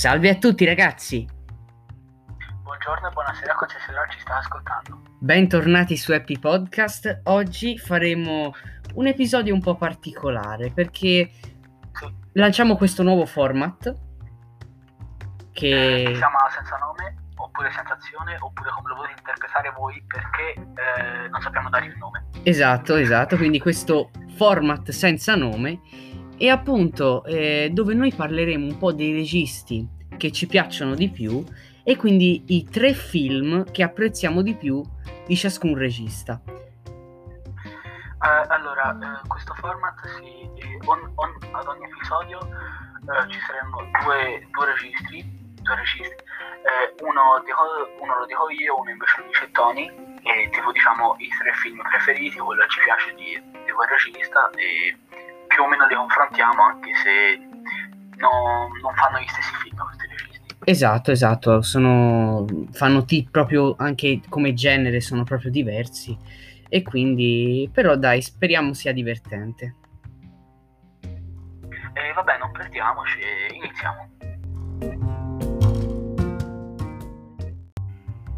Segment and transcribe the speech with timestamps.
[0.00, 1.28] Salve a tutti ragazzi,
[2.62, 5.02] Buongiorno e buonasera concessionario ci sta ascoltando.
[5.18, 7.20] bentornati su Happy Podcast.
[7.24, 8.54] Oggi faremo
[8.94, 11.30] un episodio un po' particolare perché
[11.92, 12.14] Sì.
[12.32, 13.96] lanciamo questo nuovo format Eh,
[15.52, 21.28] che si chiama senza nome oppure sensazione oppure come lo potete interpretare voi perché eh,
[21.28, 22.24] non sappiamo dare il nome.
[22.44, 25.80] Esatto, esatto, quindi questo format senza nome
[26.38, 29.86] e appunto eh, dove noi parleremo un po' dei registi
[30.20, 31.42] che ci piacciono di più
[31.82, 34.84] e quindi i tre film che apprezziamo di più
[35.26, 36.38] di ciascun regista.
[38.22, 40.46] Eh, allora, eh, questo format si,
[40.84, 45.24] on- on- ad ogni episodio eh, ci saranno due, due registri,
[45.62, 46.04] due registi.
[46.04, 49.86] Eh, uno, dico- uno lo dico io, uno invece lo dice Tony,
[50.20, 54.50] e tipo diciamo i tre film preferiti, quello che ci piace di, di quel regista
[54.50, 54.98] e
[55.48, 57.40] più o meno li confrontiamo anche se
[58.20, 59.80] no- non fanno gli stessi film.
[60.70, 66.16] Esatto, esatto, sono fanno ti- proprio anche come genere sono proprio diversi
[66.68, 69.74] e quindi però dai, speriamo sia divertente.
[71.02, 74.10] E vabbè, non perdiamoci e iniziamo.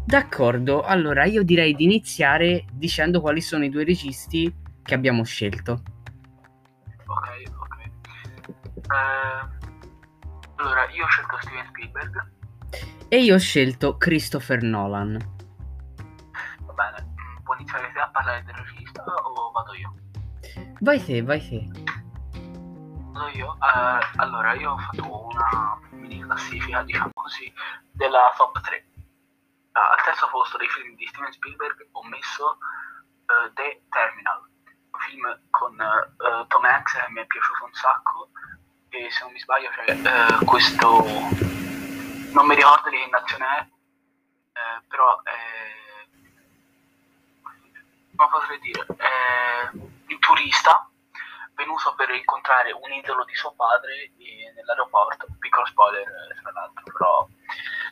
[0.03, 5.83] D'accordo, allora io direi di iniziare dicendo quali sono i due registi che abbiamo scelto.
[7.05, 7.27] Ok,
[7.59, 7.77] ok.
[8.75, 9.52] Eh,
[10.63, 12.31] allora, io ho scelto Steven Spielberg.
[13.09, 15.17] E io ho scelto Christopher Nolan.
[16.61, 19.93] Va bene, puoi iniziare te a parlare del regista o vado io?
[20.79, 21.67] Vai te, vai te.
[23.11, 23.57] Vado io?
[23.59, 27.53] Eh, allora, io ho fatto una mini classifica, diciamo così,
[27.91, 28.87] della top 3.
[29.73, 32.57] Ah, al terzo posto dei film di Steven Spielberg ho messo
[33.25, 38.29] eh, The Terminal, un film con eh, Tom Hanks che mi è piaciuto un sacco
[38.93, 41.03] e se non mi sbaglio c'è eh, questo...
[42.31, 43.67] non mi ricordo di che nazione è,
[44.53, 45.33] eh, però è...
[48.15, 50.87] come potrei dire, è un turista
[51.55, 56.83] venuto per incontrare un idolo di suo padre eh, nell'aeroporto, piccolo spoiler eh, tra l'altro,
[56.83, 57.27] però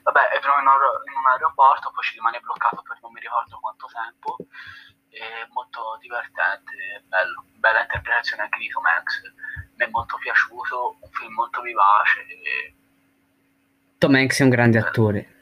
[0.04, 3.88] vabbè è venuto in un aeroporto, poi ci rimane bloccato per non mi ricordo quanto
[3.92, 4.38] tempo,
[5.10, 9.22] è molto divertente, bello, bella interpretazione anche di Tom Hanks,
[9.82, 12.76] mi è molto piaciuto, un film molto vivace e,
[13.98, 15.36] Tom Hanks è un grande attore.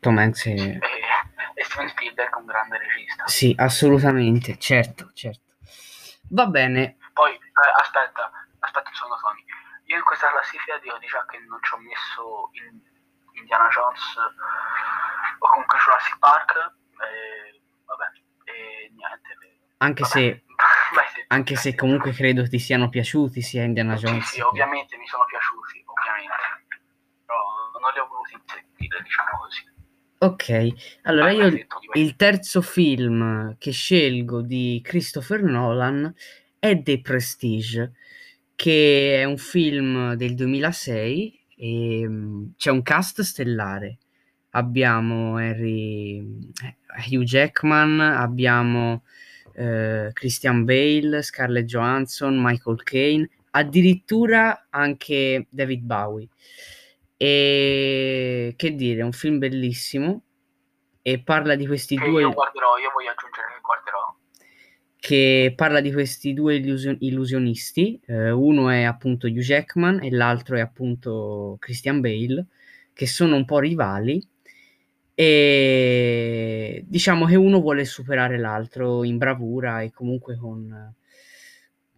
[0.00, 0.50] Tom Hanks è...
[0.50, 0.78] e,
[1.54, 3.26] e Steven Spielberg è un grande regista.
[3.26, 5.42] Sì, assolutamente, certo, certo.
[6.30, 7.40] Va bene, Poi, eh,
[7.80, 9.44] aspetta, aspetta un secondo Tony.
[9.86, 12.92] Io in questa classifica dico di già che non ci ho messo in-
[13.34, 14.16] Indiana Jones
[15.38, 16.52] o comunque Jurassic Park.
[16.54, 18.04] E, vabbè,
[18.44, 19.58] e niente.
[19.78, 20.12] anche vabbè.
[20.12, 20.43] se.
[21.34, 24.24] Anche se comunque credo ti siano piaciuti sia Indiana Sì, Jones.
[24.26, 26.82] sì, ovviamente mi sono piaciuti, ovviamente.
[27.26, 27.36] Però
[27.80, 29.72] non li ho voluti inserire, diciamo così.
[30.16, 36.14] Ok, allora io sì, il terzo film che scelgo di Christopher Nolan
[36.58, 37.92] è The Prestige,
[38.54, 43.98] che è un film del 2006 e mm, c'è un cast stellare.
[44.50, 46.18] Abbiamo Harry,
[46.64, 46.76] eh,
[47.10, 49.02] Hugh Jackman, abbiamo
[49.54, 56.28] eh, Christian Bale, Scarlett Johansson, Michael Caine, addirittura anche David Bowie.
[57.16, 60.22] E che dire, è un film bellissimo
[61.00, 64.16] e parla di questi Che due io guarderò, io voglio aggiungere che guarderò.
[64.96, 70.56] che parla di questi due illusio- illusionisti, eh, uno è appunto Hugh Jackman e l'altro
[70.56, 72.46] è appunto Christian Bale,
[72.92, 74.26] che sono un po' rivali
[75.14, 80.92] e diciamo che uno vuole superare l'altro in bravura e comunque con,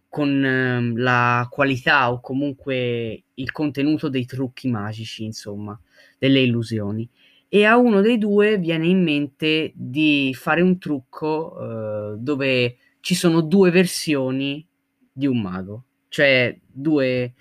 [0.07, 5.79] con ehm, la qualità o comunque il contenuto dei trucchi magici, insomma,
[6.17, 7.09] delle illusioni.
[7.49, 13.15] E a uno dei due viene in mente di fare un trucco eh, dove ci
[13.15, 14.65] sono due versioni
[15.11, 17.33] di un mago, cioè due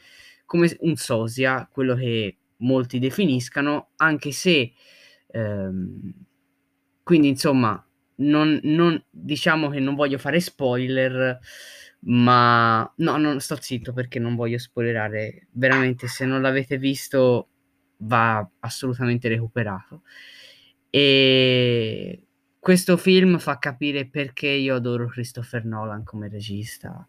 [0.47, 4.73] come un sosia, quello che molti definiscano, anche se
[5.29, 6.13] ehm,
[7.03, 7.81] quindi insomma
[8.17, 11.39] non, non- diciamo che non voglio fare spoiler,
[12.01, 15.49] ma no, non sto zitto perché non voglio spoilerare.
[15.53, 17.49] Veramente, se non l'avete visto,
[17.99, 20.03] va assolutamente recuperato.
[20.91, 22.23] E
[22.59, 27.07] questo film fa capire perché io adoro Christopher Nolan come regista.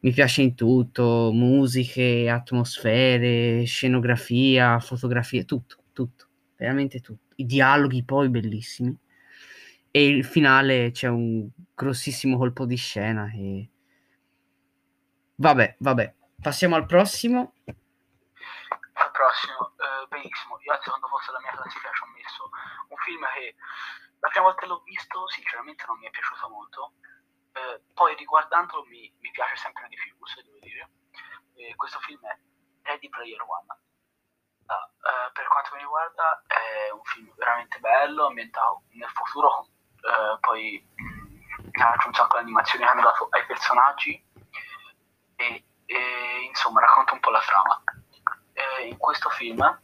[0.00, 6.26] Mi piace in tutto, musiche, atmosfere, scenografia, fotografia, tutto, tutto,
[6.56, 7.23] veramente tutto.
[7.36, 8.96] I dialoghi poi bellissimi.
[9.90, 13.68] E il finale c'è un grossissimo colpo di scena e...
[15.36, 16.14] Vabbè, vabbè.
[16.40, 17.54] Passiamo al prossimo.
[17.64, 20.58] Al prossimo, eh, benissimo.
[20.60, 22.50] Io al secondo posto della mia classifica ci ho messo
[22.88, 23.54] un film che
[24.20, 26.92] la prima volta l'ho visto sinceramente non mi è piaciuto molto,
[27.52, 30.90] eh, poi riguardandolo mi, mi, piace sempre di più, se devo dire.
[31.54, 32.38] Eh, questo film è
[32.82, 33.66] Ready Player One.
[34.66, 39.68] Ah, eh, per quanto mi riguarda è un film veramente bello, ambientato nel futuro,
[40.00, 40.86] eh, poi
[41.70, 44.24] c'è un sacco di animazioni che hanno dato ai personaggi
[45.36, 47.82] e, e insomma racconta un po' la trama.
[48.52, 49.80] E in questo film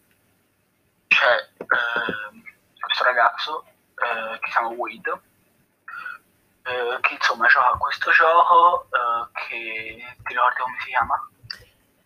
[1.08, 2.42] c'è ehm,
[2.78, 5.20] questo ragazzo eh, che si chiama Wade
[6.62, 11.30] eh, che insomma gioca a questo gioco eh, che ti ricordi come si chiama?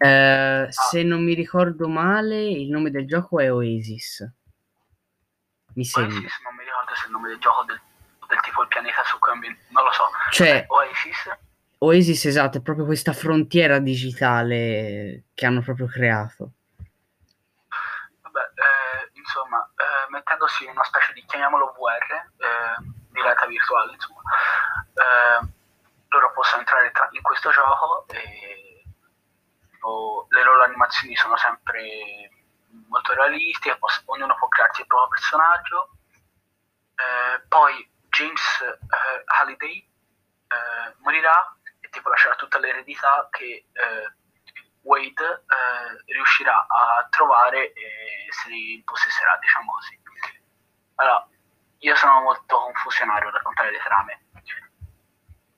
[0.04, 0.70] Eh, ah.
[0.70, 4.30] Se non mi ricordo male, il nome del gioco è Oasis.
[5.74, 6.14] Mi sembra.
[6.14, 7.80] Oasis, non mi ricordo se il nome del gioco del,
[8.28, 10.10] del tipo il pianeta su cui ambiente, non lo so.
[10.30, 11.38] Cioè, Oasis.
[11.78, 16.52] Oasis, esatto, è proprio questa frontiera digitale che hanno proprio creato.
[18.20, 23.92] Vabbè, eh, insomma, eh, mettendosi in una specie di, chiamiamolo VR, eh, di realtà virtuale,
[23.92, 24.20] insomma,
[24.92, 25.48] eh,
[26.08, 28.63] loro possono entrare tra, in questo gioco e
[29.84, 32.30] tipo, le loro animazioni sono sempre
[32.88, 35.90] molto realistiche, ognuno può crearsi il proprio personaggio.
[36.94, 44.12] Eh, poi James eh, Halliday eh, morirà e tipo lascerà tutta l'eredità che eh,
[44.82, 50.00] Wade eh, riuscirà a trovare e se ne possesserà, diciamo così.
[50.96, 51.28] Allora,
[51.78, 54.26] io sono molto confusionario a raccontare le trame,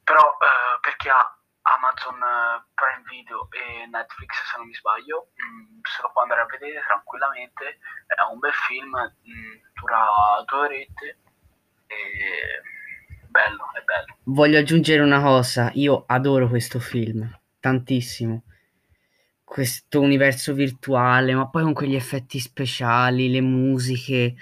[0.03, 1.37] però eh, perché ha
[1.67, 6.23] Amazon eh, Prime Video e Netflix se non mi sbaglio, mh, mm, se lo può
[6.23, 9.99] andare a vedere tranquillamente, è un bel film, mh, mm, dura
[10.47, 11.19] due orette
[11.87, 12.63] e
[13.27, 14.17] bello, è bello.
[14.25, 17.29] Voglio aggiungere una cosa, io adoro questo film,
[17.59, 18.43] tantissimo.
[19.43, 24.35] Questo universo virtuale, ma poi con quegli effetti speciali, le musiche,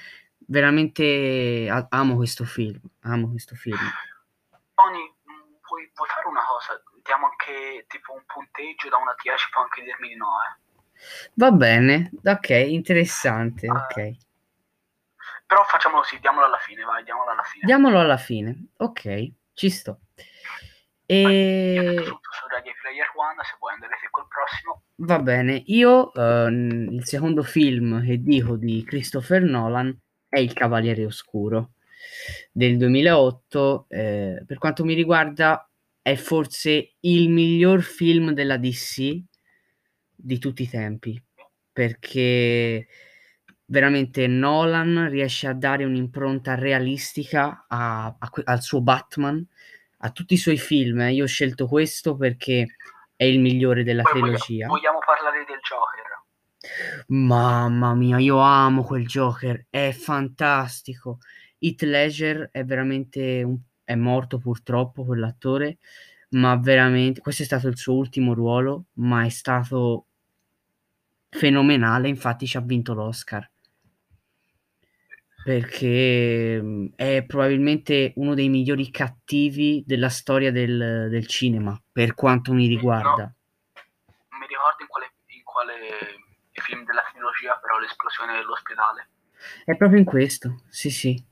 [0.47, 3.77] veramente amo questo film, amo questo film.
[4.75, 5.15] Tony,
[5.61, 6.83] puoi, puoi fare una cosa?
[7.05, 10.63] Diamo anche tipo un punteggio da 1 a 10, puoi anche dirmi di no, eh?
[11.35, 14.17] Va bene, ok, interessante, uh, ok.
[15.47, 17.67] Però facciamolo sì, diamolo alla fine, vai, diamolo alla fine.
[17.67, 20.01] Diamolo alla fine, ok, ci sto.
[21.05, 21.21] E...
[21.21, 24.83] Io ho tutto su Ready Player One, se vuoi andare col prossimo.
[24.97, 29.95] Va bene, io uh, il secondo film che dico di Christopher Nolan
[30.29, 31.73] è Il Cavaliere Oscuro
[32.53, 33.87] del 2008.
[33.89, 35.69] Eh, per quanto mi riguarda,
[36.05, 39.23] è forse il miglior film della DC
[40.15, 41.19] di tutti i tempi
[41.73, 42.87] perché
[43.65, 49.43] veramente Nolan riesce a dare un'impronta realistica a, a, al suo Batman,
[50.01, 51.01] a tutti i suoi film.
[51.01, 51.15] Eh.
[51.15, 52.77] Io ho scelto questo perché
[53.17, 54.67] è il migliore della Poi trilogia.
[54.67, 57.05] Vogliamo, vogliamo parlare del Joker?
[57.07, 61.17] Mamma mia, io amo quel Joker, è fantastico.
[61.59, 63.59] Heath Ledger è veramente un...
[63.85, 65.79] è morto purtroppo quell'attore,
[66.31, 70.07] ma veramente questo è stato il suo ultimo ruolo, ma è stato
[71.29, 73.49] fenomenale, infatti ci ha vinto l'Oscar.
[75.45, 82.53] Perché mm, è probabilmente uno dei migliori cattivi della storia del, del cinema, per quanto
[82.53, 83.25] mi riguarda.
[83.25, 85.77] No, mi ricordo in quale, in quale
[86.65, 89.09] film della trilogia, però l'esplosione dell'ospedale.
[89.65, 91.23] È proprio in questo, sì sì,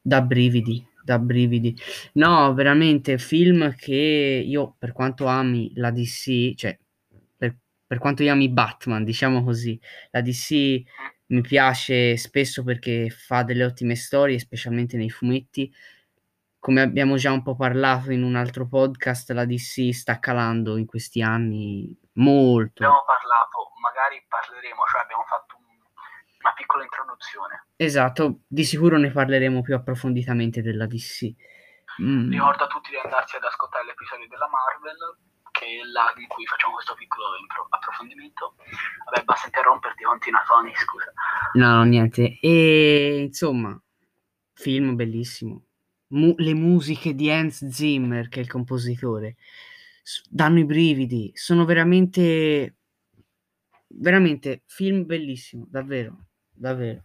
[0.00, 1.76] da brividi, da brividi.
[2.14, 6.78] No, veramente, film che io, per quanto ami la DC, cioè,
[7.36, 9.80] per, per quanto io ami Batman, diciamo così,
[10.10, 10.82] la DC
[11.30, 15.72] mi piace spesso perché fa delle ottime storie, specialmente nei fumetti.
[16.58, 20.86] Come abbiamo già un po' parlato in un altro podcast, la DC sta calando in
[20.86, 22.84] questi anni molto.
[22.84, 25.69] Abbiamo parlato magari parleremo, cioè abbiamo fatto un,
[26.42, 27.66] una piccola introduzione.
[27.76, 31.32] Esatto, di sicuro ne parleremo più approfonditamente della DC.
[32.02, 32.30] Mm.
[32.30, 35.18] Ricordo a tutti di andarsi ad ascoltare l'episodio della Marvel,
[35.50, 38.54] che è là in cui facciamo questo piccolo impro- approfondimento.
[39.04, 41.12] Vabbè, basta interromperti, continua Tony, scusa.
[41.54, 42.38] No, niente.
[42.40, 43.78] E insomma,
[44.54, 45.64] film bellissimo.
[46.08, 49.36] Mu- le musiche di Hans Zimmer, che è il compositore,
[50.28, 52.76] danno i brividi, sono veramente
[53.92, 56.26] veramente film bellissimo, davvero,
[56.60, 57.02] davvero.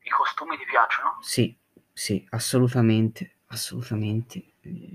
[0.00, 1.18] I costumi ti piacciono?
[1.20, 1.54] Sì,
[1.92, 4.42] sì, assolutamente, assolutamente.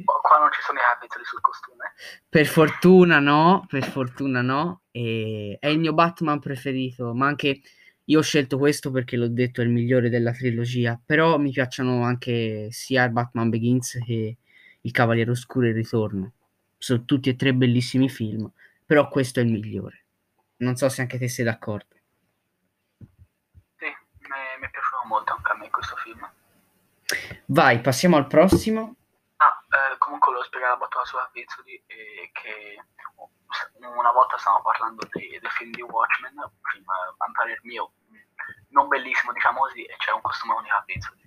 [0.05, 1.93] Qua non ci sono i capitoli sul costume?
[2.27, 4.81] Per fortuna no, per fortuna no.
[4.91, 7.61] E è il mio Batman preferito, ma anche
[8.05, 12.03] io ho scelto questo perché l'ho detto è il migliore della trilogia, però mi piacciono
[12.03, 14.37] anche sia Batman Begins che
[14.81, 16.33] il Cavaliere Oscuro e il Ritorno
[16.77, 18.49] sono tutti e tre bellissimi film,
[18.85, 19.98] però questo è il migliore.
[20.59, 21.95] Non so se anche te sei d'accordo.
[23.77, 26.29] Sì, mi è piaciuto molto anche a me questo film.
[27.47, 28.95] Vai, passiamo al prossimo.
[29.37, 29.63] Ah,
[29.93, 32.75] eh, comunque volevo spiegare la battuta su Avvizzoli eh, che
[33.79, 36.33] una volta stavamo parlando di, del film di Watchmen,
[36.71, 37.93] film a parer mio
[38.69, 41.21] non bellissimo, diciamo così, e c'è un costume unico a Avvizzoli.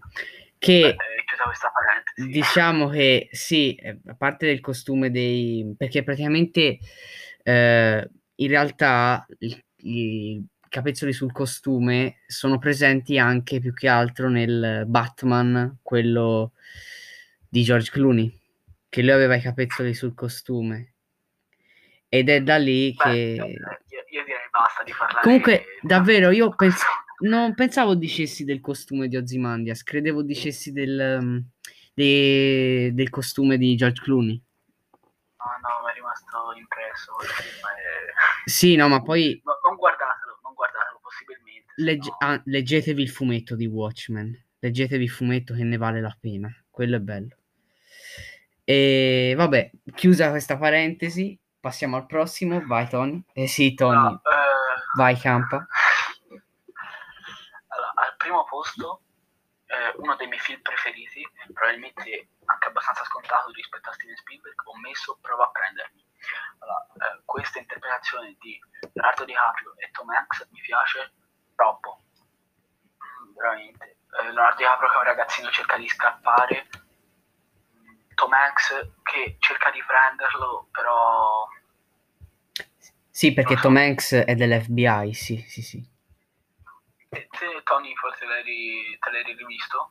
[0.59, 2.29] Che Eh, parentesi.
[2.29, 5.75] diciamo che sì, eh, a parte del costume dei...
[5.77, 6.79] perché praticamente
[7.43, 8.11] eh,
[8.43, 15.79] in realtà i, i capezzoli sul costume sono presenti anche più che altro nel Batman,
[15.83, 16.53] quello
[17.49, 18.39] di George Clooney,
[18.89, 20.95] che lui aveva i capezzoli sul costume.
[22.09, 23.11] Ed è da lì Beh, che...
[23.11, 25.23] io, io direi basta di parlare.
[25.23, 26.83] Comunque, di- davvero, io pens-
[27.21, 31.43] non pensavo dicessi del costume di Ozymandias, credevo dicessi del, um,
[31.95, 34.43] de- del costume di George Clooney.
[35.39, 35.82] No, no,
[36.13, 37.13] rimasto impresso.
[37.19, 41.73] film è- Sì, no, ma poi No, non guardatelo, non guardatelo possibilmente.
[41.77, 46.17] legge- no- ah, leggetevi il fumetto di Watchmen, leggetevi il fumetto che ne vale la
[46.19, 47.37] pena, quello è bello.
[48.65, 53.23] E vabbè, chiusa questa parentesi, passiamo al prossimo, vai Tony.
[53.33, 55.67] Eh sì, Tony, No, eh, vai campa.
[57.69, 59.02] allora, al primo posto,
[59.73, 64.79] eh, uno dei miei film preferiti, probabilmente anche abbastanza scontato rispetto a Steven Spielberg, ho
[64.79, 66.05] messo Prova a prendermi.
[66.59, 68.59] Allora, eh, questa interpretazione di
[68.93, 71.13] Leonardo DiCaprio e Tom Hanks mi piace
[71.55, 72.03] troppo.
[73.25, 73.97] Mm, Veramente.
[74.21, 76.69] Eh, Leonardo DiCaprio che è un ragazzino cerca di scappare,
[77.75, 81.49] Mm, Tom Hanks che cerca di prenderlo, però
[83.11, 85.91] Sì, perché Tom Hanks è dell'FBI, sì, sì, sì.
[87.13, 89.91] Te, te, Tony forse l'hai, te l'hai rivisto?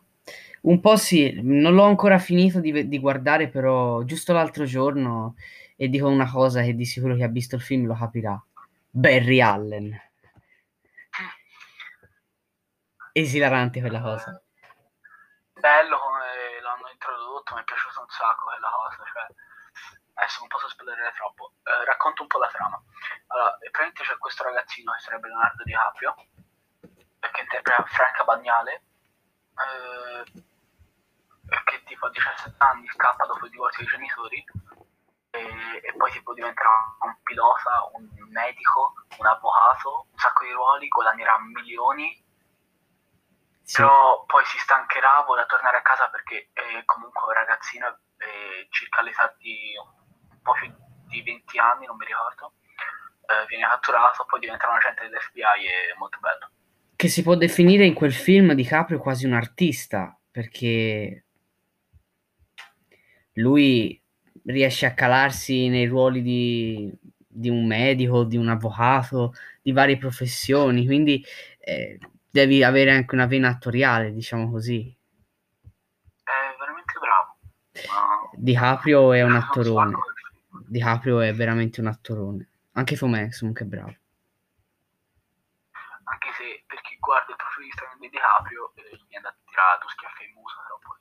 [0.61, 5.35] Un po' sì, non l'ho ancora finito di, di guardare, però giusto l'altro giorno,
[5.75, 8.39] e dico una cosa che di sicuro chi ha visto il film lo capirà.
[8.89, 10.09] Barry Allen.
[13.13, 14.41] Esilarante quella cosa.
[15.53, 16.25] bello come
[16.61, 19.27] l'hanno introdotto, mi è piaciuto un sacco quella cosa, cioè,
[20.15, 22.81] adesso non posso spoilerare troppo, Eh, racconto un po' la trama.
[23.27, 26.15] Allora, praticamente c'è questo ragazzino che sarebbe Leonardo DiCaprio,
[27.31, 28.83] che interpreta Franca Bagnale,
[29.55, 30.43] eh,
[31.65, 34.43] che tipo a 17 anni scappa dopo il divorzio dei genitori,
[35.31, 36.69] e, e poi tipo diventerà
[37.01, 42.23] un pilota, un medico, un avvocato, un sacco di ruoli, guadagnerà milioni
[43.63, 43.81] Sì.
[43.81, 47.87] però poi si stancherà, vuole tornare a casa perché è comunque un ragazzino
[48.17, 49.73] eh, circa l'età di
[50.29, 50.73] un po' più
[51.07, 52.53] di 20 anni, non mi ricordo.
[53.25, 56.49] Eh, viene catturato, poi diventa un agente dell'FBI e è molto bello.
[57.01, 61.23] Che si può definire in quel film di Caprio quasi un artista, perché
[63.33, 63.99] lui
[64.43, 66.93] riesce a calarsi nei ruoli di,
[67.25, 71.25] di un medico, di un avvocato, di varie professioni, quindi
[71.57, 71.97] eh,
[72.29, 74.95] devi avere anche una vena attoriale, diciamo così.
[75.63, 77.37] È veramente bravo.
[77.87, 79.97] Ma- Di Caprio è un attorone.
[80.67, 82.47] Di Caprio è veramente un attorone.
[82.73, 83.95] Anche Hanks comunque è bravo.
[86.11, 86.97] Anche se per chi
[87.71, 90.99] Instagram di DiCaprio eh, gli è andato a tirare due schiaffi in muso tra un.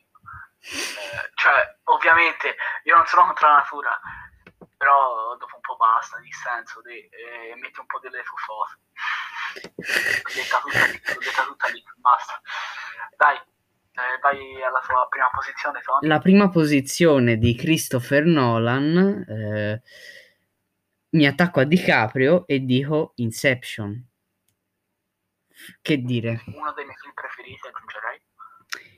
[0.61, 4.01] Eh, cioè, ovviamente, io non sono contro la natura,
[4.77, 8.79] però dopo un po' basta, nel senso di eh, metti un po' delle tue.
[9.75, 12.41] L'ho detta tutta lì, detta tutta lì, basta.
[13.17, 16.07] Dai, eh, vai alla tua prima posizione, Tony.
[16.07, 19.83] La prima posizione di Christopher Nolan, eh,
[21.11, 24.10] mi attacco a DiCaprio e dico Inception.
[25.81, 26.43] Che dire?
[26.47, 28.21] Uno dei miei film preferiti, aggiungerei.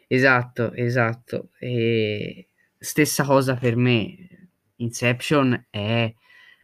[0.07, 1.49] Esatto, esatto.
[1.59, 2.49] E
[2.79, 4.49] stessa cosa per me.
[4.77, 6.13] Inception è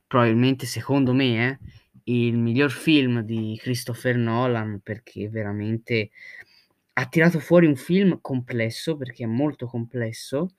[0.07, 1.59] probabilmente, secondo me, eh,
[2.05, 6.11] il miglior film di Christopher Nolan perché veramente
[6.95, 10.55] ha tirato fuori un film complesso, perché è molto complesso,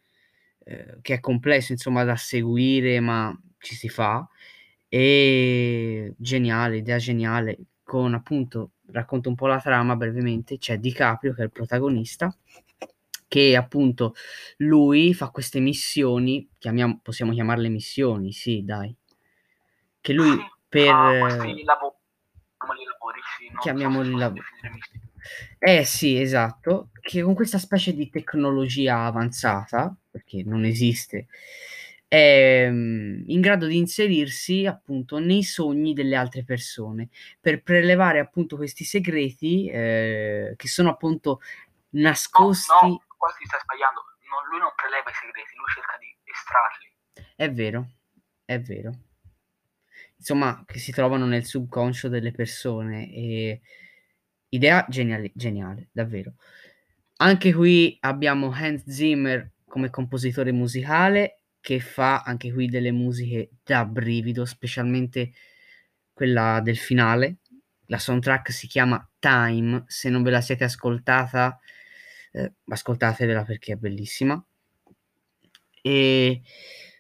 [0.64, 4.28] eh, che è complesso insomma da seguire, ma ci si fa.
[4.88, 7.58] E geniale, idea geniale,
[7.90, 12.32] con appunto, racconto un po' la trama brevemente, c'è DiCaprio che è il protagonista,
[13.28, 14.14] che appunto
[14.58, 18.96] lui fa queste missioni, chiamiamo, possiamo chiamarle missioni, sì, dai,
[20.00, 20.86] che lui Sì, per...
[20.86, 21.96] fa questi lavori,
[22.60, 24.42] chiamiamoli lavori, sì, so Chiamiamoli lavori.
[25.58, 31.26] Eh sì, esatto, che con questa specie di tecnologia avanzata, perché non esiste,
[32.10, 38.58] è mm, in grado di inserirsi appunto nei sogni delle altre persone per prelevare appunto
[38.58, 41.40] questi segreti eh, che sono appunto
[41.92, 42.88] No, nascosti.
[42.88, 44.02] no, qua si sta sbagliando.
[44.30, 47.34] Non- lui non preleva i segreti, lui cerca di estrarli.
[47.36, 47.90] È vero,
[48.46, 48.92] è vero.
[50.18, 53.12] insomma, che si trovano nel subconscio delle persone.
[53.14, 53.62] E
[54.50, 56.34] idea geniale, geniale, davvero.
[57.18, 63.86] Anche qui abbiamo Hans Zimmer come compositore musicale che fa anche qui delle musiche da
[63.86, 65.34] brivido, specialmente
[66.14, 67.38] quella del finale.
[67.86, 71.60] La soundtrack si chiama Time, se non ve la siete ascoltata,
[72.32, 74.42] eh, ascoltatevela perché è bellissima.
[75.82, 76.42] E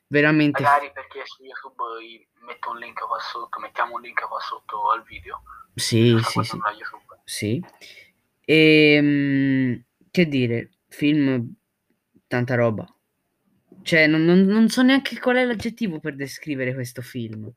[0.07, 0.61] veramente...
[0.61, 5.03] Magari perché su YouTube metto un link qua sotto, mettiamo un link qua sotto al
[5.03, 5.43] video.
[5.75, 6.57] Sì, sì, sì.
[7.23, 7.65] sì.
[8.43, 11.53] E, ehm, che dire, film,
[12.27, 12.91] tanta roba.
[13.89, 17.51] Cioè, non, non, non, so neanche qual è l'aggettivo per descrivere questo film.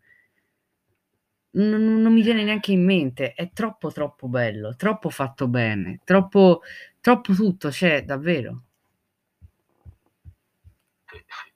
[1.50, 3.34] Non, non, mi viene neanche in mente.
[3.34, 6.62] È troppo, troppo bello, troppo fatto bene, troppo,
[7.02, 8.62] troppo tutto, cioè, davvero.
[11.04, 11.52] Sì, sì.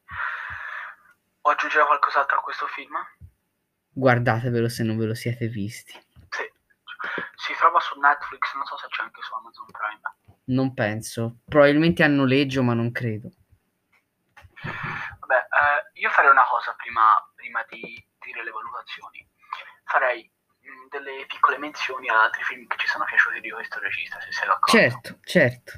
[1.40, 2.97] Può aggiungere qualcos'altro a questo film?
[3.92, 5.92] Guardatevelo se non ve lo siete visti.
[5.92, 6.52] Sì.
[7.35, 10.37] Si trova su Netflix, non so se c'è anche su Amazon Prime.
[10.54, 11.38] Non penso.
[11.47, 13.33] Probabilmente a noleggio, ma non credo.
[14.63, 17.03] Vabbè, eh, io farei una cosa prima,
[17.35, 19.27] prima, di dire le valutazioni.
[19.85, 23.79] Farei mh, mm, delle piccole menzioni ad altri film che ci sono piaciuti di questo
[23.79, 24.79] regista, se sei d'accordo.
[24.79, 25.73] Certo, certo.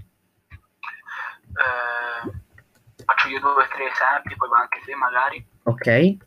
[1.48, 5.46] Eh, faccio io due o tre esempi, poi va anche te magari.
[5.64, 6.26] Ok.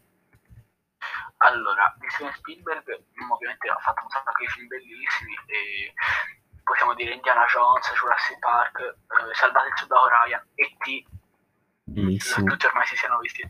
[1.44, 5.94] Allora, di Steven Spielberg ovviamente ha fatto un sacco di film bellissimi e
[6.64, 10.78] possiamo dire Indiana Jones, Jurassic Park, eh, Salvate il Soldato Ryan e
[11.92, 12.00] T.
[12.00, 12.50] Bellissimo.
[12.50, 13.42] Tutti ormai si siano visti.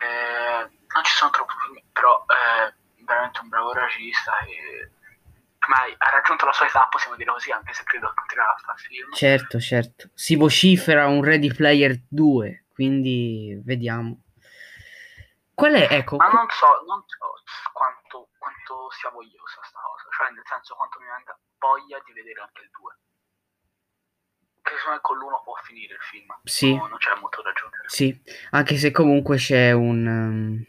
[0.00, 4.90] Eh, non ci sono troppi film, però è eh, veramente un bravo regista e
[5.60, 8.78] ormai ha raggiunto la sua età, possiamo dire così, anche se credo continuerà a fare
[8.78, 9.12] film.
[9.12, 10.10] Certo, certo.
[10.14, 14.22] Si vocifera un Ready Player 2, quindi vediamo.
[15.54, 16.16] Qual è, ecco...
[16.16, 17.30] Ma non so, non so
[17.72, 22.40] quanto, quanto sia vogliosa sta cosa, cioè nel senso quanto mi venga voglia di vedere
[22.40, 22.96] anche il 2.
[24.76, 26.26] Secondo me con l'uno può finire il film.
[26.44, 26.74] Sì.
[26.74, 27.88] No, non c'è molto da aggiungere.
[27.88, 30.06] Sì, anche se comunque c'è un...
[30.06, 30.64] Um,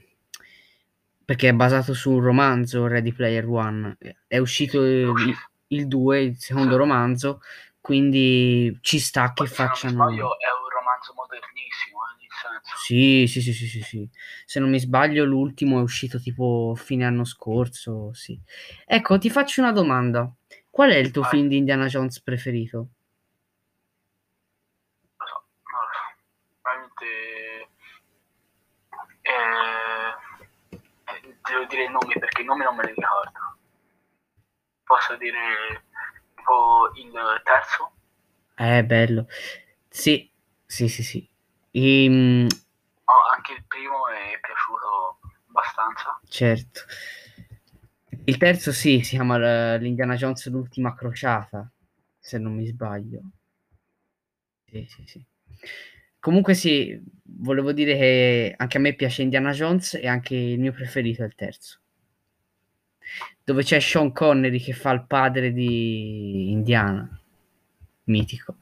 [1.23, 3.97] perché è basato su un romanzo, Ready Player One.
[4.27, 5.39] È uscito, è uscito.
[5.67, 6.77] Il, il 2, il secondo sì.
[6.77, 7.41] romanzo,
[7.79, 9.93] quindi ci sta Poi, che facciano...
[9.93, 12.77] Sbaglio, è un romanzo modernissimo, eh, nel senso.
[12.77, 14.09] Sì, sì, sì, sì, sì, sì.
[14.45, 18.37] Se non mi sbaglio l'ultimo è uscito tipo fine anno scorso, sì.
[18.85, 20.29] Ecco, ti faccio una domanda.
[20.69, 21.31] Qual è il tuo Vai.
[21.31, 22.89] film di Indiana Jones preferito?
[29.31, 33.39] Eh, eh, devo dire i nomi perché i nomi non me li ricordo.
[34.83, 35.85] Posso dire
[36.35, 37.91] tipo il terzo?
[38.55, 39.27] Eh, bello.
[39.87, 40.29] Sì,
[40.65, 41.29] sì, sì, sì.
[41.71, 42.47] Ehm,
[43.05, 46.19] oh, anche il primo è piaciuto abbastanza.
[46.27, 46.81] Certo.
[48.25, 51.69] Il terzo sì, si chiama l'Indiana Jones l'ultima crociata,
[52.19, 53.21] se non mi sbaglio.
[54.65, 55.25] Sì, sì, sì.
[56.21, 60.71] Comunque sì, volevo dire che anche a me piace Indiana Jones e anche il mio
[60.71, 61.79] preferito è il terzo.
[63.43, 67.09] Dove c'è Sean Connery che fa il padre di Indiana.
[68.03, 68.57] Mitico.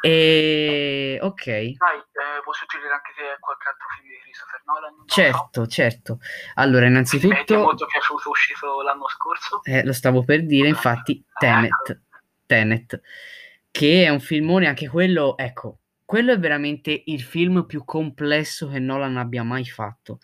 [0.00, 1.44] E ok.
[1.44, 5.06] Dai, eh, puoi suggerire anche te qualche altro film di Christopher Nolan?
[5.06, 5.66] Certo, no?
[5.66, 6.18] certo.
[6.54, 7.34] Allora, innanzitutto...
[7.34, 9.62] Mi è molto piaciuto, uscito l'anno scorso.
[9.64, 12.00] Eh, lo stavo per dire, infatti, Tenet.
[12.46, 13.02] Tenet,
[13.70, 15.81] che è un filmone, anche quello, ecco,
[16.12, 20.18] quello è veramente il film più complesso che Nolan abbia mai fatto.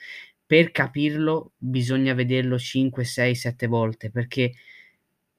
[0.45, 4.53] Per capirlo bisogna vederlo 5, 6, 7 volte, perché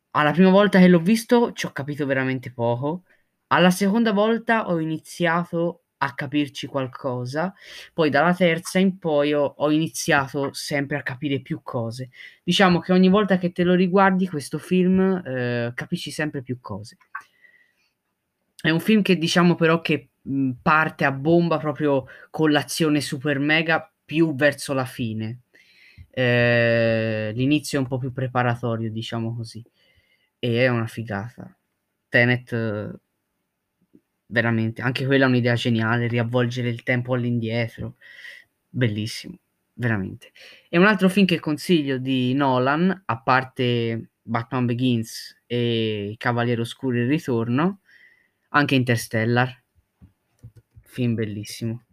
[0.09, 3.03] alla prima volta che l'ho visto ci ho capito veramente poco
[3.49, 7.53] alla seconda volta ho iniziato a capirci qualcosa,
[7.93, 12.09] poi dalla terza in poi ho, ho, iniziato sempre a capire più cose.
[12.43, 16.97] Diciamo che ogni volta che te lo riguardi questo film eh, capisci sempre più cose.
[18.61, 20.08] È un film che diciamo però che
[20.61, 25.41] parte a bomba proprio con l'azione super mega più verso la fine.
[26.11, 29.63] Eh, l'inizio è un po' più preparatorio, diciamo così,
[30.39, 31.55] e è una figata.
[32.09, 32.99] Tenet
[34.27, 34.81] veramente.
[34.81, 37.95] Anche quella è un'idea geniale, riavvolgere il tempo all'indietro.
[38.69, 39.39] Bellissimo,
[39.73, 40.31] veramente.
[40.69, 46.97] E un altro film che consiglio di Nolan, a parte Batman Begins e Cavaliere Oscuro
[46.97, 47.81] il ritorno,
[48.49, 49.58] anche Interstellar.
[50.89, 51.83] Film bellissimo.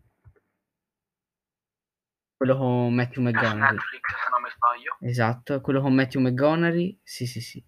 [2.34, 3.76] Quello con Matthew McGonaghy.
[3.76, 4.96] Se non mi sbaglio.
[5.00, 6.98] Esatto, quello con Matthew McGonaghy.
[7.02, 7.62] Sì, sì, sì.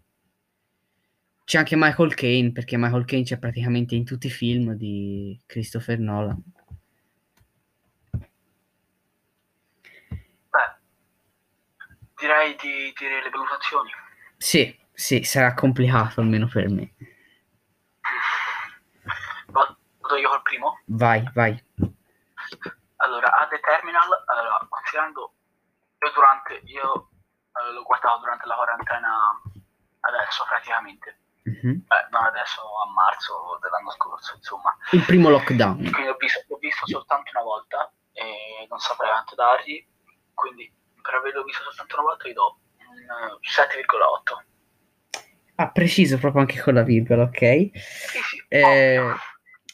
[1.45, 5.99] C'è anche Michael Caine, perché Michael Caine c'è praticamente in tutti i film di Christopher
[5.99, 6.43] Nolan.
[10.49, 10.77] Beh,
[12.17, 13.91] direi di dire le valutazioni.
[14.39, 16.95] Sì, sì, sarà complicato almeno per me.
[20.09, 20.81] Vado io col primo?
[20.87, 21.53] Vai, vai.
[22.97, 25.35] Allora, a The Terminal, allora, considerando
[26.01, 27.11] io durante, io
[27.53, 29.13] eh, l'ho guardato durante la quarantena
[30.01, 31.85] adesso praticamente, Mhm.
[31.89, 34.77] Beh, non adesso, a marzo dell'anno scorso, insomma.
[34.93, 35.77] Il primo lockdown.
[35.77, 39.87] Quindi l'ho visto, l'ho visto soltanto una volta e non saprei quanto dargli,
[40.35, 44.45] quindi per averlo visto soltanto una volta gli do un eh, 7,8.
[45.55, 47.71] Ah, preciso proprio anche con la virgola, ok?
[47.73, 48.45] Sì, sì.
[48.49, 49.15] Eh.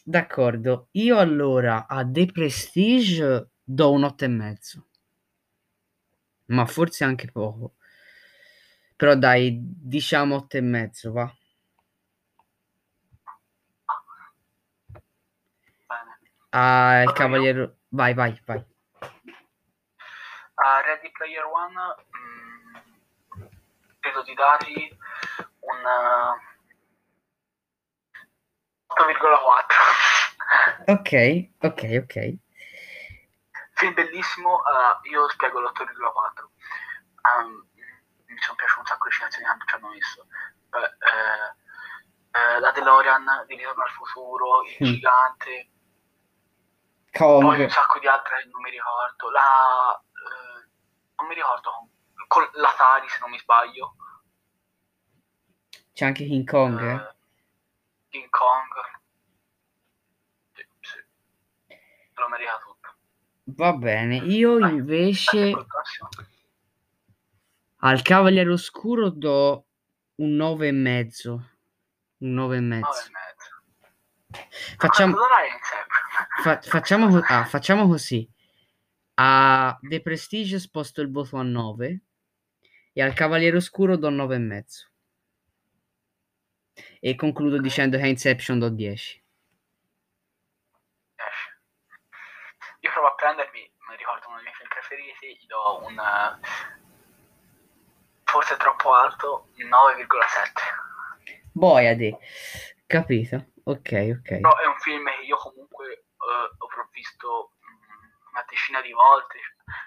[0.04, 0.88] D'accordo.
[0.92, 4.86] Io allora a The Prestige do un 8 e mezzo.
[6.46, 7.76] Ma forse anche poco.
[8.96, 11.34] Però dai, diciamo 8 e mezzo, va.
[16.50, 17.78] Ah, il cavaliere...
[17.88, 18.64] Vai, vai, vai.
[20.56, 21.74] A Ready Player One
[22.16, 23.46] mm,
[23.98, 24.96] credo di dargli
[25.60, 25.82] un
[28.94, 30.92] 8,4.
[30.92, 31.12] Ok,
[31.60, 32.34] ok, ok.
[33.74, 36.50] Film bellissimo, eh, io spiego l'8,4.
[37.40, 37.66] Um,
[38.26, 40.26] mi sono piaciute un sacco le citazioni che ci hanno messo.
[40.68, 41.54] Beh, eh,
[42.38, 44.92] eh, la DeLorean di Ritorno al futuro, il Mm.
[44.92, 45.70] gigante,
[47.10, 47.68] poi un Kong.
[47.68, 49.30] sacco di altre che non mi ricordo.
[49.30, 50.68] La, eh,
[51.16, 51.88] non mi ricordo,
[52.28, 53.96] con l'Atari se non mi sbaglio.
[55.92, 56.80] C'è anche King Kong?
[56.80, 57.14] Eh,
[58.14, 58.70] King Kong.
[60.52, 60.98] Sì, sì.
[62.14, 62.94] Lo merita tutto.
[63.56, 64.18] Va bene.
[64.18, 65.52] Io Vai, invece
[67.78, 69.66] al Cavaliere Oscuro do
[70.16, 71.32] un 9 e mezzo.
[72.18, 72.86] Un 9 e mezzo.
[72.86, 74.76] e mezzo.
[74.78, 75.16] Facciamo,
[76.40, 78.30] fa- facciamo, co- ah, facciamo così.
[79.14, 82.02] A The Prestige sposto il voto a 9
[82.92, 84.92] e al Cavaliere Oscuro do 9 e mezzo.
[87.06, 89.22] E concludo dicendo che a Inception do 10.
[91.16, 91.60] Esce.
[92.80, 96.00] Io provo a prendermi, mi ricordo uno dei miei film preferiti, gli do un
[98.24, 101.52] forse troppo alto, 9,7.
[101.52, 102.16] Boiade.
[102.86, 103.52] Capito?
[103.64, 104.40] Ok, ok.
[104.40, 109.38] Però è un film che io comunque eh, avrò visto mm, una decina di volte,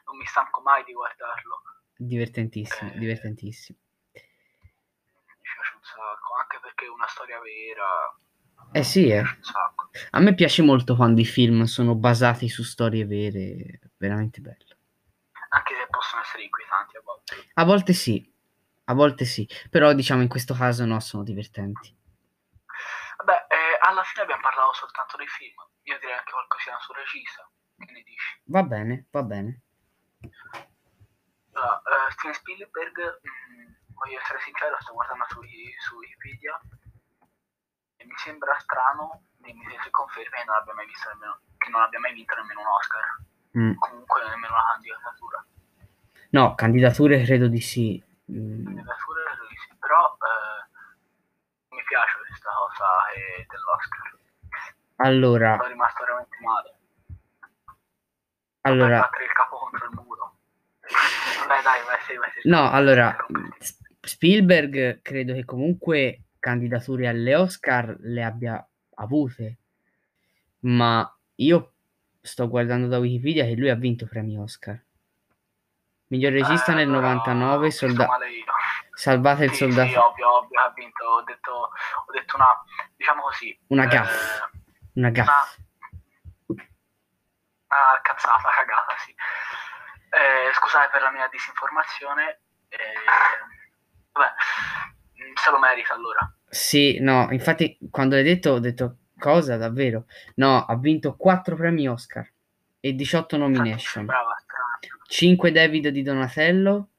[0.05, 1.61] non mi stanco mai di guardarlo.
[1.95, 2.97] Divertentissimo, Eh.
[2.99, 3.79] divertentissimo.
[5.87, 8.17] Sacco, anche perché è una storia vera,
[8.73, 9.23] Eh sì, eh.
[10.11, 14.75] A me piace molto quando i film sono basati su storie vere, veramente bello.
[15.49, 17.49] Anche se possono essere inquietanti a volte.
[17.53, 18.33] A volte sì,
[18.85, 21.95] a volte sì, però diciamo in questo caso no, sono divertenti.
[23.17, 25.55] Vabbè, eh, alla fine abbiamo parlato soltanto dei film.
[25.83, 27.49] Io direi anche qualcosina sul regista.
[27.77, 28.41] Che ne dici?
[28.45, 29.61] Va bene, va bene.
[31.53, 35.41] Allora, eh, Steven Spielberg, mm, voglio essere sincero, sto guardando su,
[35.79, 36.59] su Wikipedia
[37.97, 41.81] e mi sembra strano, dimmi se confermi, che non abbia mai visto nemmeno, che non
[41.81, 43.03] abbia mai vinto nemmeno un Oscar.
[43.57, 43.73] Mm.
[43.77, 45.45] Comunque nemmeno una candidatura.
[46.29, 48.03] No, candidature credo di sì.
[48.31, 52.85] Mm, Candidature credo di sì, però eh, mi piace questa cosa
[53.15, 54.15] eh, dell'Oscar.
[54.97, 56.75] Allora, Sono rimasto veramente male.
[58.61, 60.35] allora, battere il capo contro il muro.
[61.47, 62.49] Dai, dai, vai, sì, vai, sì.
[62.49, 63.15] no, allora,
[64.07, 68.65] Spielberg credo che comunque candidature alle Oscar le abbia
[68.95, 69.57] avute,
[70.59, 71.73] ma io
[72.21, 74.81] sto guardando da Wikipedia che lui ha vinto premi Oscar.
[76.07, 78.07] Miglior regista Eh, nel allora, 99, ho visto solda-.
[78.93, 79.89] Salvate il Sì, soldato.
[79.89, 81.03] sì, ovvio, ovvio, ha vinto.
[81.03, 82.47] Ho detto, ho detto una,
[82.95, 84.39] diciamo così, Una eh, gaffe.
[84.93, 85.55] Una una, gaffa.
[86.47, 89.11] una cazzata, cagata, sì.
[90.09, 92.39] Eh, scusate per la mia disinformazione.
[92.69, 92.77] eh,
[94.17, 94.33] vabbè,
[95.35, 96.31] se lo merita allora.
[96.49, 100.05] Sì, no, infatti quando l'hai detto ho detto cosa davvero?
[100.35, 102.29] No, ha vinto 4 premi Oscar
[102.79, 104.05] e 18 Infatti, nomination.
[104.05, 105.03] Brava, strana.
[105.07, 106.89] 5 David di Donatello,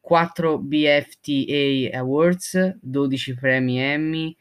[0.00, 4.36] 4 BFTA Awards, 12 premi Emmy,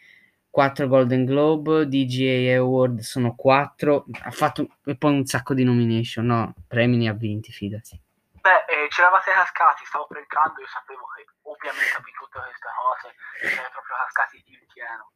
[0.49, 6.25] 4 Golden Globe, DGA Award sono 4, ha fatto e poi un sacco di nomination,
[6.25, 7.99] no, premi ne ha vinti, fidati.
[8.41, 13.15] Beh, eh, c'eravate cascati, stavo predicando, io sapevo che ovviamente ha vinto tutte queste cose,
[13.39, 15.11] siete proprio cascati in pieno.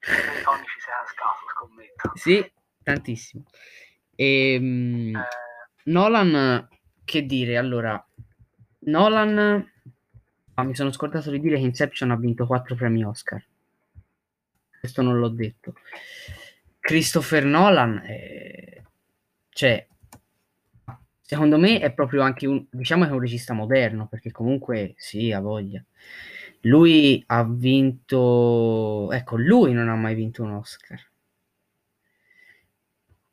[0.00, 2.12] E Tony ci sei cascato, scommetto.
[2.14, 3.44] Sì, tantissimo.
[4.16, 5.28] Ehm, Eh,
[5.84, 6.68] Nolan,
[7.04, 8.04] che dire, allora,
[8.80, 9.72] Nolan,
[10.54, 13.44] ah, mi sono scordato di dire che Inception ha vinto 4 premi Oscar.
[14.78, 15.74] Questo non l'ho detto.
[16.80, 18.82] Christopher Nolan, eh,
[19.50, 19.86] cioè,
[21.28, 25.32] Secondo me è proprio anche un, diciamo che è un regista moderno, perché comunque sì,
[25.32, 25.84] ha voglia.
[26.60, 31.04] Lui ha vinto, ecco, lui non ha mai vinto un Oscar.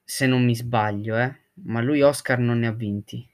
[0.04, 3.32] Se non mi sbaglio, eh, ma lui Oscar non ne ha vinti.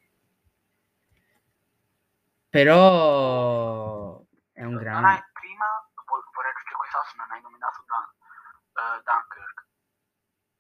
[2.50, 5.08] Però è un grande.
[5.08, 5.66] Hai, prima,
[6.36, 8.04] vorrei aggiungere quest'altro, non hai nominato Dan,
[8.76, 9.68] uh, Dunkirk.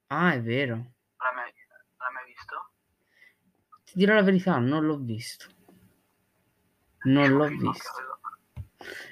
[0.08, 0.76] Ah, è vero.
[1.18, 1.52] L'hai mai,
[1.98, 2.72] l'hai mai visto?
[3.92, 5.48] Ti dirò la verità, non l'ho visto.
[7.06, 8.08] Non l'ho visto.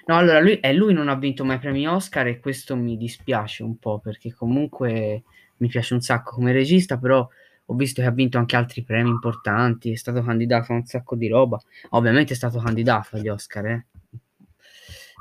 [0.06, 3.64] No, allora lui, eh, lui non ha vinto mai premi Oscar e questo mi dispiace
[3.64, 5.24] un po' perché comunque
[5.58, 7.28] mi piace un sacco come regista, però
[7.70, 11.16] ho visto che ha vinto anche altri premi importanti, è stato candidato a un sacco
[11.16, 11.60] di roba.
[11.90, 13.86] Ovviamente è stato candidato agli Oscar, eh.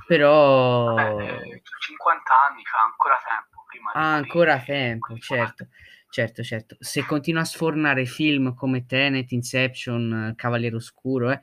[0.06, 0.94] Però...
[0.94, 3.64] Vabbè, 50 anni fa ancora tempo.
[3.66, 5.68] Prima ha ancora tempo, certo.
[6.16, 6.76] Certo, certo.
[6.80, 11.42] Se continua a sfornare film come Tenet, Inception, Cavaliere Oscuro, eh,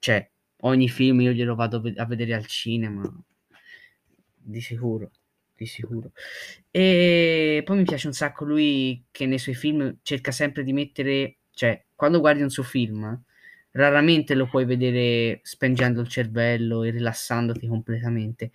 [0.00, 0.28] cioè
[0.62, 3.08] ogni film io glielo vado a vedere al cinema,
[4.36, 5.12] di sicuro
[5.54, 6.10] di sicuro.
[6.72, 11.36] E poi mi piace un sacco lui che nei suoi film cerca sempre di mettere,
[11.52, 13.16] cioè, quando guardi un suo film,
[13.70, 18.50] raramente lo puoi vedere spengendo il cervello e rilassandoti completamente.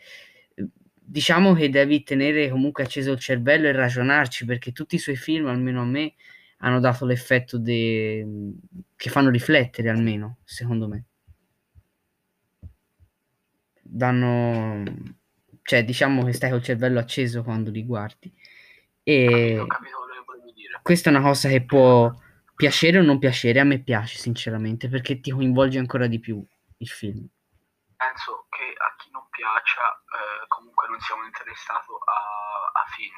[1.07, 5.47] Diciamo che devi tenere comunque acceso il cervello e ragionarci perché tutti i suoi film,
[5.47, 6.15] almeno a me,
[6.57, 8.25] hanno dato l'effetto de...
[8.95, 11.05] che fanno riflettere, almeno, secondo me.
[13.81, 14.83] Danno
[15.65, 18.31] cioè diciamo che stai col cervello acceso quando li guardi.
[19.01, 19.65] E
[20.83, 22.13] questa è una cosa che può
[22.55, 26.45] piacere o non piacere, a me piace sinceramente perché ti coinvolge ancora di più
[26.77, 27.27] il film.
[27.97, 33.17] Penso che a chi non piaccia eh, comunque non sia un interessato a, a film.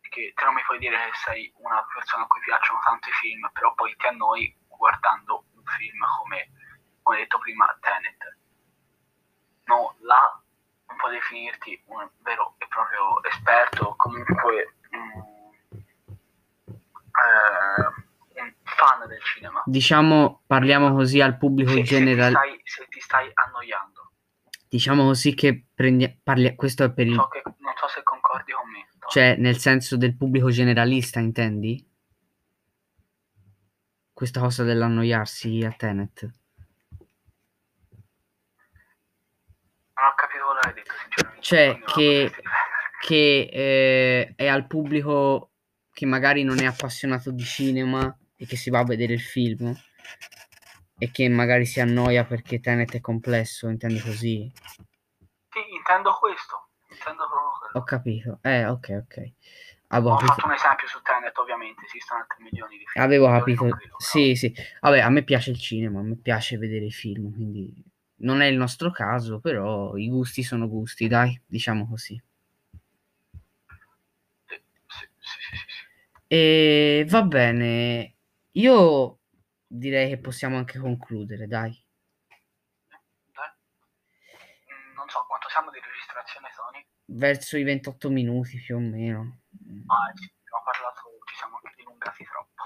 [0.00, 3.12] Perché te non mi puoi dire che sei una persona a cui piacciono tanto i
[3.12, 6.50] film, però poi ti annoi guardando un film come,
[7.02, 8.38] come detto prima, Tenet.
[9.64, 10.40] No, là
[10.86, 15.52] non può definirti un vero e proprio esperto, comunque um,
[16.66, 17.85] eh, un
[18.76, 19.62] fan del cinema.
[19.64, 22.60] Diciamo, parliamo così al pubblico se, generale.
[22.64, 24.12] Se, se, ti stai annoiando.
[24.68, 27.14] Diciamo così che prendi, parli, questo è per il...
[27.14, 28.86] So che, non so se concordi con me.
[29.08, 31.84] Cioè, nel senso del pubblico generalista, intendi?
[34.12, 36.30] Questa cosa dell'annoiarsi a Tenet.
[40.62, 41.42] l'hai detto sinceramente.
[41.42, 42.32] Cioè, che,
[43.00, 45.52] che eh, è al pubblico
[45.92, 49.74] che magari non è appassionato di cinema e che si va a vedere il film
[50.98, 54.50] e che magari si annoia perché Tenet è complesso, intendi così?
[55.50, 56.68] Sì, intendo questo.
[56.90, 57.80] Intendo proprio.
[57.80, 58.38] Ho capito.
[58.42, 59.32] Eh, ok, ok.
[59.88, 60.32] Avevo Ho capito.
[60.34, 63.04] fatto un esempio su Tenet, ovviamente, esistono altri milioni di film.
[63.04, 63.64] Avevo capito.
[63.64, 64.54] Credo, sì, sì.
[64.80, 67.72] Vabbè, a me piace il cinema, a me piace vedere i film, quindi
[68.18, 72.20] non è il nostro caso, però i gusti sono gusti, dai, diciamo così.
[76.28, 78.15] E va bene,
[78.56, 79.18] io
[79.66, 81.84] direi che possiamo anche concludere, dai.
[84.94, 86.86] Non so quanto siamo di registrazione, Tony.
[87.04, 89.40] Verso i 28 minuti più o meno.
[89.86, 92.62] Ah, sì, abbiamo parlato, ci siamo anche dilungati troppo.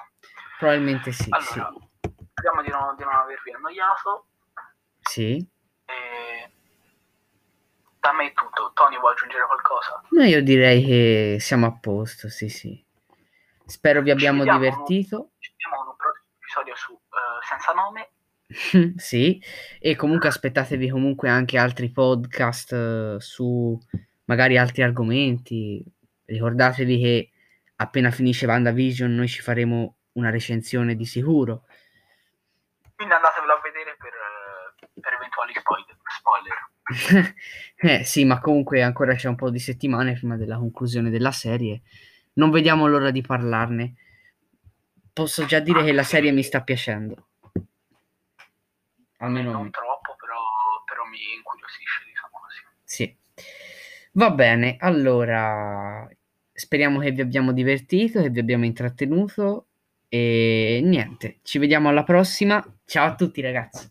[0.59, 1.29] Probabilmente sì.
[1.31, 2.19] Allora, sì.
[2.31, 4.29] speriamo di non, di non avervi annoiato.
[5.01, 5.47] Sì.
[5.85, 6.53] E...
[7.99, 8.71] Da me è tutto.
[8.75, 10.03] Tony, vuoi aggiungere qualcosa?
[10.11, 12.89] No, io direi che siamo a posto, sì, sì.
[13.71, 15.31] Spero vi abbiamo divertito.
[15.39, 18.11] ci vediamo in un prossimo episodio su uh, Senza Nome.
[18.99, 19.41] sì,
[19.79, 23.79] e comunque aspettatevi comunque anche altri podcast uh, su
[24.25, 25.85] magari altri argomenti.
[26.25, 27.31] Ricordatevi che
[27.77, 31.63] appena finisce VandaVision noi ci faremo una recensione di sicuro.
[32.97, 34.13] Quindi andatevelo a vedere per
[35.01, 35.53] per eventuali
[36.19, 37.35] spoiler.
[37.77, 41.83] eh, sì, ma comunque ancora c'è un po' di settimane prima della conclusione della serie.
[42.35, 43.95] Non vediamo l'ora di parlarne.
[45.13, 47.29] Posso già dire ah, che la serie mi sta piacendo.
[49.19, 50.39] Almeno non troppo, però,
[50.87, 52.61] però mi incuriosisce, diciamo così.
[52.85, 53.17] Sì.
[54.13, 56.09] Va bene, allora
[56.53, 59.67] speriamo che vi abbiamo divertito, che vi abbiamo intrattenuto
[60.09, 62.65] e niente, ci vediamo alla prossima.
[62.85, 63.89] Ciao a tutti ragazzi.